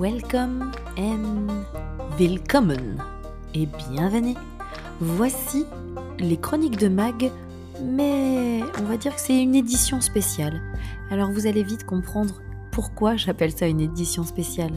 [0.00, 1.50] Welcome and
[2.16, 2.96] willkommen
[3.54, 4.34] et bienvenue.
[4.98, 5.66] Voici
[6.18, 7.30] les chroniques de Mag,
[7.84, 10.62] mais on va dire que c'est une édition spéciale.
[11.10, 12.40] Alors vous allez vite comprendre
[12.72, 14.72] pourquoi j'appelle ça une édition spéciale.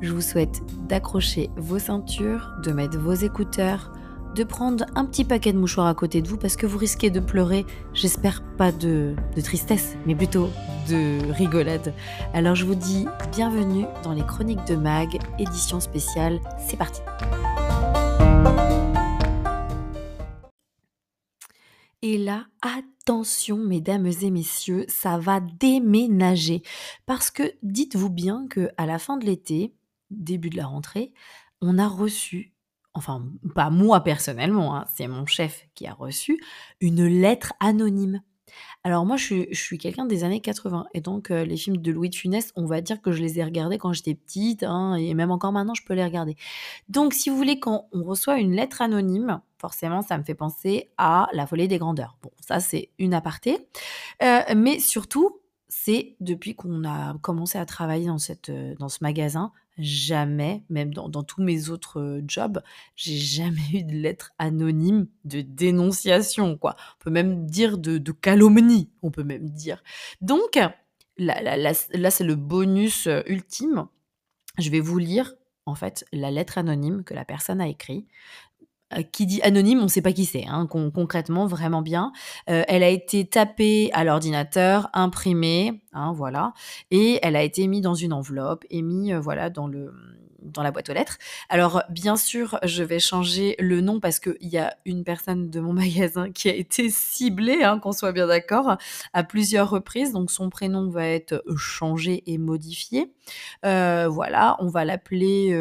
[0.00, 3.90] Je vous souhaite d'accrocher vos ceintures, de mettre vos écouteurs,
[4.36, 7.08] de prendre un petit paquet de mouchoirs à côté de vous parce que vous risquez
[7.08, 7.64] de pleurer.
[7.94, 10.50] J'espère pas de, tristesse, mais plutôt
[10.90, 11.94] de rigolade.
[12.34, 16.38] Alors je vous dis bienvenue dans les Chroniques de Mag, édition spéciale.
[16.58, 17.00] C'est parti.
[22.02, 26.62] Et là, attention mesdames et messieurs, ça va déménager.
[27.06, 29.72] Parce que dites-vous bien que à la fin de l'été,
[30.10, 31.14] début de la rentrée,
[31.62, 32.52] on a reçu
[32.96, 33.24] enfin
[33.54, 36.42] pas moi personnellement, hein, c'est mon chef qui a reçu
[36.80, 38.22] une lettre anonyme.
[38.84, 42.08] Alors moi, je suis, quelqu'un des années 80 et donc euh, les films de Louis
[42.08, 45.12] de Funès, on va dire que je les ai regardés quand j'étais petite hein, et
[45.14, 46.36] même encore maintenant, je peux les regarder.
[46.88, 50.90] Donc si vous voulez, quand on reçoit une lettre anonyme, forcément, ça me fait penser
[50.98, 52.16] à La folie des grandeurs.
[52.22, 53.58] Bon, ça c'est une aparté,
[54.22, 58.18] euh, mais surtout, c'est depuis qu'on a commencé à travailler dans,
[58.50, 62.62] euh, dans ce magasin, jamais, même dans, tous mes autres euh, jobs,
[62.94, 66.76] j'ai jamais eu de lettre anonyme de dénonciation, quoi.
[67.00, 69.82] On peut même dire de, calomnie, on peut même dire.
[70.20, 70.58] Donc,
[71.18, 73.86] là, là c'est le bonus euh, ultime.
[74.58, 75.34] Je vais vous lire,
[75.66, 78.08] en fait, la lettre anonyme que la personne a écrite.
[78.94, 82.12] Euh, qui dit anonyme, on ne sait pas qui c'est, hein, concrètement, vraiment bien.
[82.48, 86.52] Euh, elle a été tapée à l'ordinateur, imprimée, hein, voilà,
[86.92, 89.92] et elle a été mise dans une enveloppe et mise, euh, voilà, dans le
[90.40, 91.18] dans la boîte aux lettres.
[91.48, 95.58] Alors, bien sûr, je vais changer le nom parce qu'il y a une personne de
[95.58, 98.76] mon magasin qui a été ciblée, hein, qu'on soit bien d'accord,
[99.12, 100.12] à plusieurs reprises.
[100.12, 103.12] Donc, son prénom va être changé et modifié.
[103.64, 105.52] voilà, on va l'appeler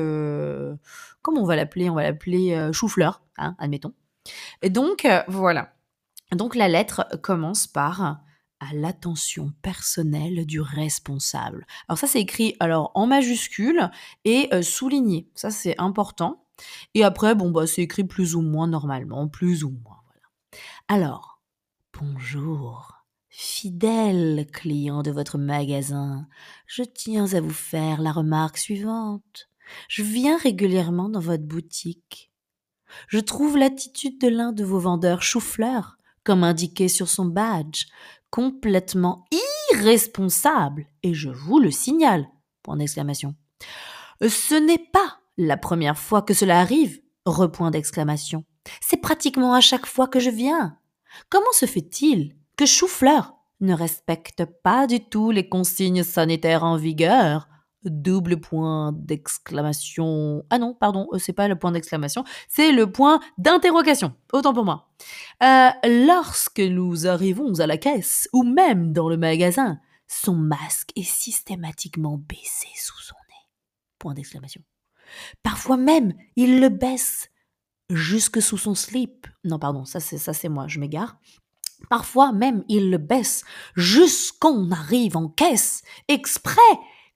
[1.25, 1.89] comment on va l'appeler?
[1.89, 3.93] On va l'appeler euh, chou-fleur, hein, admettons.
[4.61, 5.73] Et donc, euh, voilà.
[6.31, 8.19] Donc, la lettre commence par
[8.59, 11.65] à l'attention personnelle du responsable.
[11.87, 13.89] Alors ça c'est écrit alors en majuscule
[14.23, 15.29] et euh, souligné.
[15.35, 16.45] Ça c'est important.
[16.93, 20.27] Et après bon bah c'est écrit plus ou moins normalement, plus ou moins voilà.
[20.87, 21.41] Alors,
[21.99, 22.91] bonjour.
[23.29, 26.25] Fidèle client de votre magasin,
[26.67, 29.49] je tiens à vous faire la remarque suivante.
[29.89, 32.31] Je viens régulièrement dans votre boutique.
[33.07, 37.85] Je trouve l'attitude de l'un de vos vendeurs chou-fleur, comme indiqué sur son badge,
[38.29, 39.25] complètement
[39.71, 42.27] irresponsable, et je vous le signale.
[42.63, 43.35] Point d'exclamation.
[44.21, 47.01] Ce n'est pas la première fois que cela arrive.
[47.25, 48.43] Repoint d'exclamation.
[48.81, 50.77] C'est pratiquement à chaque fois que je viens.
[51.29, 57.47] Comment se fait-il que Chou-fleur ne respecte pas du tout les consignes sanitaires en vigueur?
[57.89, 60.45] Double point d'exclamation.
[60.49, 64.13] Ah non, pardon, euh, c'est pas le point d'exclamation, c'est le point d'interrogation.
[64.33, 64.89] Autant pour moi.
[65.43, 65.69] Euh,
[66.05, 72.17] lorsque nous arrivons à la caisse ou même dans le magasin, son masque est systématiquement
[72.17, 73.49] baissé sous son nez.
[73.99, 74.61] Point d'exclamation.
[75.43, 77.29] Parfois même, il le baisse
[77.89, 79.27] jusque sous son slip.
[79.43, 81.17] Non, pardon, ça c'est ça c'est moi, je m'égare.
[81.89, 83.43] Parfois même, il le baisse
[83.75, 86.61] jusqu'on arrive en caisse, exprès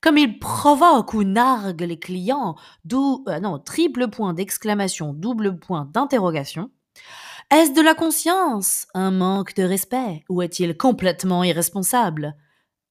[0.02, 2.56] comme il provoque ou nargue les clients,
[2.86, 6.72] d'où, euh, non, triple point d'exclamation, double point d'interrogation.
[7.52, 12.36] Est-ce de la conscience, un manque de respect, ou est-il complètement irresponsable?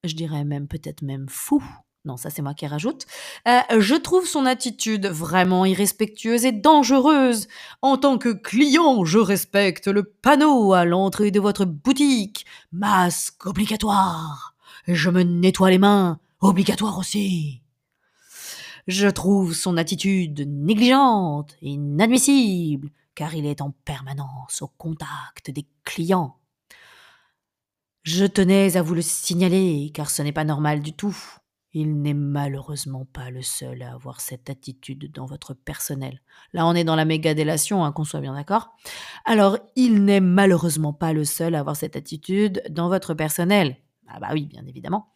[0.05, 1.63] Je dirais même peut-être même fou.
[2.05, 3.07] Non, ça c'est moi qui rajoute.
[3.47, 7.49] Euh, je trouve son attitude vraiment irrespectueuse et dangereuse.
[7.83, 12.47] En tant que client, je respecte le panneau à l'entrée de votre boutique.
[12.73, 14.55] Masque obligatoire.
[14.87, 17.63] Je me nettoie les mains obligatoire aussi.
[18.87, 26.39] Je trouve son attitude négligente inadmissible, car il est en permanence au contact des clients.
[28.03, 31.17] Je tenais à vous le signaler, car ce n'est pas normal du tout.
[31.75, 36.23] Il n'est malheureusement pas le seul à avoir cette attitude dans votre personnel.
[36.55, 38.71] Là, on est dans la méga délation, hein, qu'on soit bien d'accord.
[39.27, 43.77] Alors, il n'est malheureusement pas le seul à avoir cette attitude dans votre personnel.
[44.09, 45.13] Ah bah oui, bien évidemment.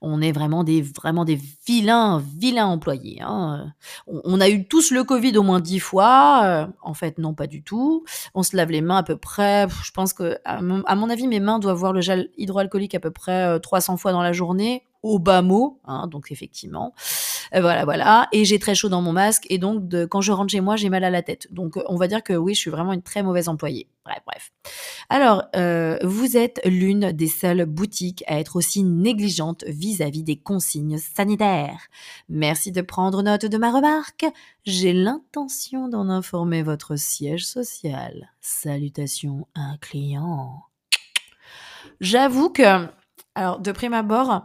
[0.00, 3.20] On est vraiment des, vraiment des vilains, vilains employés.
[3.22, 3.72] Hein.
[4.06, 6.42] On, a eu tous le Covid au moins dix fois.
[6.44, 8.04] Euh, en fait, non, pas du tout.
[8.34, 9.66] On se lave les mains à peu près.
[9.84, 13.10] Je pense que, à mon, avis, mes mains doivent voir le gel hydroalcoolique à peu
[13.10, 15.80] près 300 euh, fois dans la journée, au bas mot.
[15.84, 16.94] Hein, donc, effectivement.
[17.60, 18.28] Voilà, voilà.
[18.32, 19.46] Et j'ai très chaud dans mon masque.
[19.50, 21.52] Et donc, de, quand je rentre chez moi, j'ai mal à la tête.
[21.52, 23.88] Donc, on va dire que oui, je suis vraiment une très mauvaise employée.
[24.04, 24.52] Bref, bref.
[25.10, 30.98] Alors, euh, vous êtes l'une des seules boutiques à être aussi négligente vis-à-vis des consignes
[30.98, 31.88] sanitaires.
[32.28, 34.24] Merci de prendre note de ma remarque.
[34.64, 38.32] J'ai l'intention d'en informer votre siège social.
[38.40, 40.62] Salutations un client.
[42.00, 42.86] J'avoue que,
[43.34, 44.42] alors, de prime abord,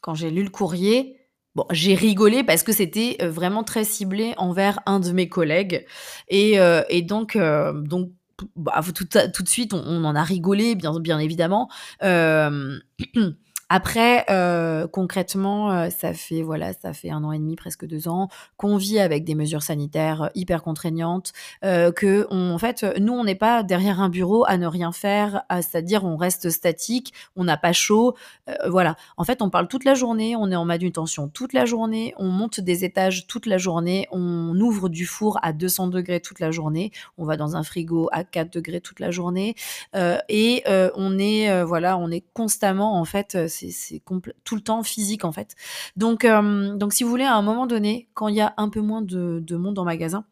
[0.00, 1.19] quand j'ai lu le courrier,
[1.56, 5.84] Bon, j'ai rigolé parce que c'était euh, vraiment très ciblé envers un de mes collègues.
[6.28, 8.10] Et, euh, et donc, euh, donc
[8.54, 9.04] bah, tout,
[9.42, 11.68] de suite, on, on, en a rigolé, bien, bien évidemment.
[13.70, 17.86] Euh, Après, euh, concrètement, euh, ça fait voilà, ça fait un an et demi, presque
[17.86, 21.32] deux ans, qu'on vit avec des mesures sanitaires hyper contraignantes.
[21.64, 25.42] Euh, que en fait, nous, on n'est pas derrière un bureau à ne rien faire,
[25.50, 28.14] c'est-à-dire on reste statique, on n'a pas chaud,
[28.48, 28.96] euh, voilà.
[29.16, 32.28] En fait, on parle toute la journée, on est en manutention toute la journée, on
[32.28, 36.50] monte des étages toute la journée, on ouvre du four à 200 degrés toute la
[36.50, 39.54] journée, on va dans un frigo à 4 degrés toute la journée,
[39.96, 43.36] euh, et euh, on est voilà, on est constamment en fait
[43.70, 44.02] c'est
[44.44, 45.54] tout le temps physique en fait.
[45.96, 48.68] Donc, euh, donc si vous voulez, à un moment donné, quand il y a un
[48.68, 50.24] peu moins de, de monde en magasin,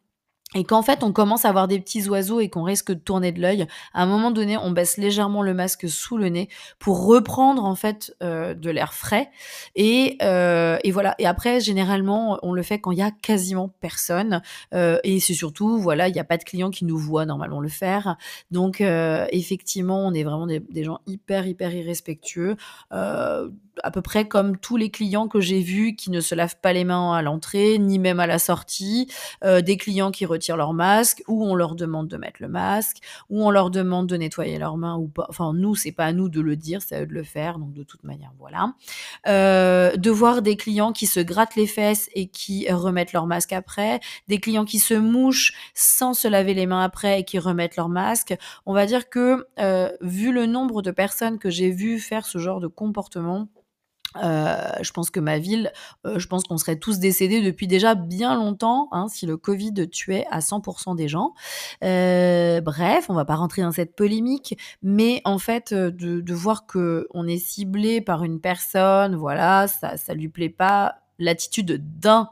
[0.55, 3.33] et qu'en fait on commence à avoir des petits oiseaux et qu'on risque de tourner
[3.33, 6.49] de l'œil, à un moment donné on baisse légèrement le masque sous le nez
[6.79, 9.31] pour reprendre en fait euh, de l'air frais.
[9.77, 11.15] Et, euh, et voilà.
[11.19, 14.41] Et après généralement on le fait quand il y a quasiment personne.
[14.73, 17.61] Euh, et c'est surtout voilà il n'y a pas de clients qui nous voient normalement
[17.61, 18.17] le faire.
[18.51, 22.57] Donc euh, effectivement on est vraiment des, gens hyper hyper irrespectueux
[23.83, 26.73] à peu près comme tous les clients que j'ai vus qui ne se lavent pas
[26.73, 29.09] les mains à l'entrée ni même à la sortie
[29.45, 32.99] euh, des clients qui retirent leur masque, ou on leur demande de mettre le masque,
[33.31, 35.27] ou on leur demande de nettoyer leurs mains ou pas.
[35.29, 37.59] Enfin, nous, c'est pas à nous de le dire, c'est à eux de le faire.
[37.59, 38.75] Donc, de toute manière, voilà.
[39.27, 43.53] Euh, de voir des clients qui se grattent les fesses et qui remettent leur masque
[43.53, 47.77] après, des clients qui se mouchent sans se laver les mains après et qui remettent
[47.77, 48.37] leur masque.
[48.67, 52.39] On va dire que, euh, vu le nombre de personnes que j'ai vu faire ce
[52.39, 53.49] genre de comportement,
[54.23, 55.73] euh, je pense que ma ville,
[56.07, 59.89] euh, je pense qu'on serait tous décédés depuis déjà bien longtemps hein, si le Covid
[59.91, 61.35] tuait à 100% des gens.
[61.85, 66.67] Euh, bref, on va pas rentrer dans cette polémique, mais en fait, de, de voir
[66.67, 70.97] que on est ciblé par une personne, voilà, ça, ça lui plaît pas.
[71.19, 72.31] L'attitude d'un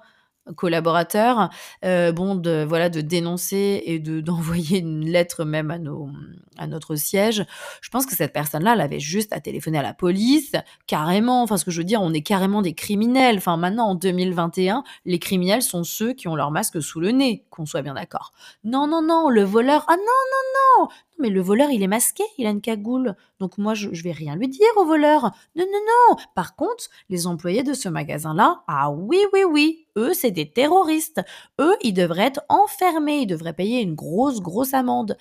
[0.55, 1.51] collaborateurs,
[1.85, 6.09] euh, bon, de, voilà, de dénoncer et de d'envoyer une lettre même à nos,
[6.57, 7.45] à notre siège.
[7.81, 10.53] Je pense que cette personne-là, elle avait juste à téléphoner à la police,
[10.87, 11.43] carrément.
[11.43, 13.39] Enfin, ce que je veux dire, on est carrément des criminels.
[13.39, 17.45] Enfin, maintenant, en 2021, les criminels sont ceux qui ont leur masque sous le nez,
[17.51, 18.33] qu'on soit bien d'accord.
[18.65, 22.23] Non, non, non, le voleur, ah non, non, non, mais le voleur, il est masqué,
[22.39, 23.15] il a une cagoule.
[23.41, 25.23] Donc moi, je, je vais rien lui dire au voleur.
[25.55, 25.81] Non, non,
[26.11, 26.17] non.
[26.35, 31.23] Par contre, les employés de ce magasin-là, ah oui, oui, oui, eux, c'est des terroristes.
[31.61, 35.17] Eux, ils devraient être enfermés, ils devraient payer une grosse, grosse amende.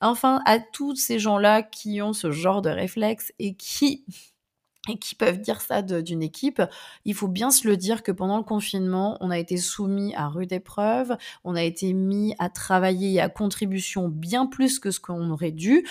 [0.00, 4.04] Enfin, à tous ces gens-là qui ont ce genre de réflexe et qui
[4.88, 6.62] et qui peuvent dire ça d'une équipe,
[7.04, 10.28] il faut bien se le dire que pendant le confinement, on a été soumis à
[10.28, 15.30] rude épreuve, on a été mis à travailler à contribution bien plus que ce qu'on
[15.30, 15.86] aurait dû,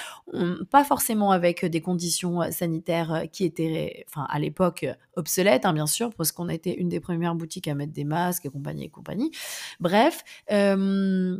[0.71, 4.85] pas forcément avec des conditions sanitaires qui étaient, enfin à l'époque
[5.15, 8.45] obsolètes, hein, bien sûr, parce qu'on été une des premières boutiques à mettre des masques
[8.45, 9.31] et compagnie et compagnie.
[9.79, 10.23] Bref.
[10.51, 11.37] Euh,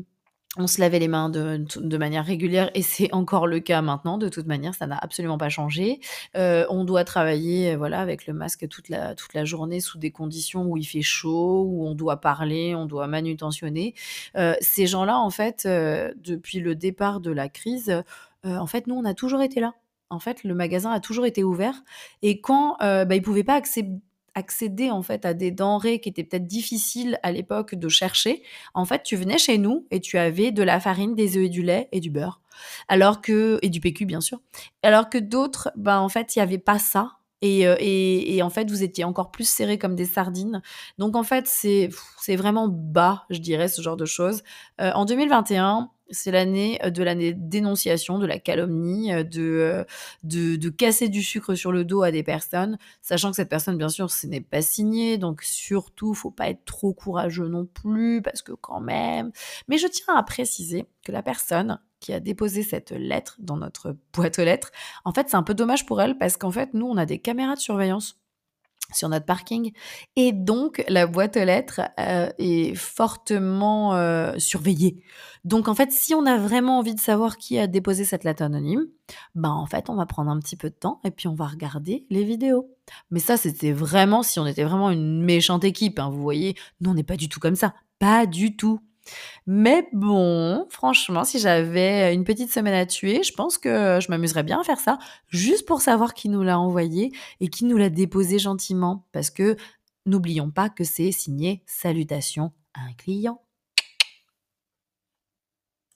[0.58, 4.18] on se lavait les mains de, manière régulière et c'est encore le cas maintenant.
[4.18, 6.00] De toute manière, ça n'a absolument pas changé.
[6.36, 10.78] Euh, on doit travailler, voilà, avec le masque toute la journée sous des conditions où
[10.78, 13.94] il fait chaud, où on doit parler, on doit manutentionner.
[14.36, 18.04] Euh, ces gens-là, en fait, euh, depuis le départ de la crise,
[18.44, 19.74] en fait, nous, on a toujours été là.
[20.10, 21.84] En fait, le magasin a toujours été ouvert
[22.22, 24.00] et quand bah, ils pouvaient pas accepter
[24.38, 28.86] accéder en fait à des denrées qui étaient peut-être difficiles à l'époque de chercher, en
[28.86, 31.64] fait, tu venais chez nous et tu avais de la farine, des œufs et du
[31.64, 32.40] lait et du beurre.
[32.88, 34.40] Alors que et du PQ bien sûr.
[34.84, 37.14] Alors que d'autres, ben en fait, il y avait pas ça.
[37.44, 40.64] Et, euh, et, en fait, vous étiez encore plus serrés comme des sardines.
[40.98, 41.90] Donc en fait, c'est
[42.20, 44.44] c'est vraiment bas, je dirais, ce genre de choses.
[44.82, 49.86] Euh, en 2021, c'est l'année de la dénonciation, de la calomnie, de,
[50.24, 53.78] de, de, casser du sucre sur le dos à des personnes, sachant que cette personne,
[53.78, 58.22] bien sûr, ce n'est pas signé, donc surtout, faut pas être trop courageux non plus,
[58.22, 59.32] parce que quand même.
[59.68, 63.96] Mais je tiens à préciser que la personne qui a déposé cette lettre dans notre
[64.14, 64.72] boîte aux lettres,
[65.06, 67.20] en fait, c'est un peu dommage pour elle, parce qu'en fait, nous, on a des
[67.20, 68.20] caméras de surveillance
[68.94, 69.72] sur notre parking
[70.16, 75.02] et donc la boîte aux lettres, heu, est fortement, heu, surveillée.
[75.44, 78.44] Donc en fait, si on a vraiment envie de savoir qui a déposé cette lettre
[78.44, 78.86] anonyme,
[79.36, 81.46] ben, en fait, on va prendre un petit peu de temps et puis on va
[81.46, 82.70] regarder les vidéos.
[83.12, 86.56] Mais ça, c'était vraiment si on était vraiment une méchante équipe, hein, vous voyez?
[86.82, 88.80] Nous, on n'est pas du tout comme ça, pas du tout.
[89.46, 94.44] Mais bon, franchement, si j'avais une petite semaine à tuer, je pense que je m'amuserais
[94.44, 94.98] bien à faire ça,
[95.30, 99.06] juste pour savoir qui nous l'a envoyé et qui nous l'a déposé gentiment.
[99.12, 99.56] Parce que
[100.06, 103.42] n'oublions pas que c'est signé Salutations à un client.